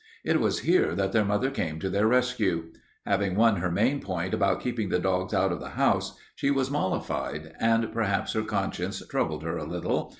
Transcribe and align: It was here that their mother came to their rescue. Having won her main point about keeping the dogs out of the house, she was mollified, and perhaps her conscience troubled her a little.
It 0.25 0.39
was 0.39 0.61
here 0.61 0.95
that 0.95 1.11
their 1.11 1.23
mother 1.23 1.51
came 1.51 1.79
to 1.79 1.87
their 1.87 2.07
rescue. 2.07 2.71
Having 3.05 3.35
won 3.35 3.57
her 3.57 3.69
main 3.69 3.99
point 3.99 4.33
about 4.33 4.59
keeping 4.59 4.89
the 4.89 4.97
dogs 4.97 5.31
out 5.31 5.51
of 5.51 5.59
the 5.59 5.69
house, 5.77 6.17
she 6.33 6.49
was 6.49 6.71
mollified, 6.71 7.53
and 7.59 7.93
perhaps 7.93 8.33
her 8.33 8.41
conscience 8.41 9.05
troubled 9.07 9.43
her 9.43 9.57
a 9.59 9.63
little. 9.69 10.09